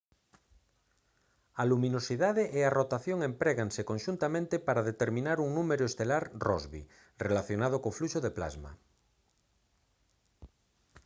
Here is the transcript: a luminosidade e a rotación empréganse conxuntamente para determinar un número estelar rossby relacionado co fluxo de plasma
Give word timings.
a 1.61 1.63
luminosidade 1.71 2.43
e 2.57 2.59
a 2.63 2.73
rotación 2.79 3.19
empréganse 3.31 3.81
conxuntamente 3.91 4.55
para 4.67 4.87
determinar 4.91 5.37
un 5.45 5.49
número 5.57 5.83
estelar 5.87 6.23
rossby 6.45 6.81
relacionado 7.25 7.75
co 7.83 7.95
fluxo 7.97 8.19
de 8.25 8.31
plasma 8.37 8.71